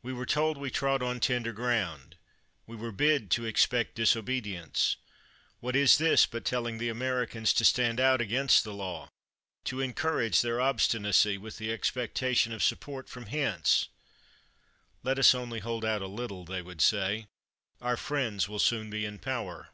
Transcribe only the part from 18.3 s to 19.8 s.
will soon be in power.'